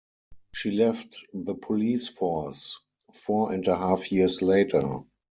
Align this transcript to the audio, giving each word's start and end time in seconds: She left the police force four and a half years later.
She 0.51 0.71
left 0.71 1.23
the 1.31 1.53
police 1.53 2.09
force 2.09 2.79
four 3.13 3.53
and 3.53 3.67
a 3.67 3.77
half 3.77 4.11
years 4.11 4.41
later. 4.41 5.01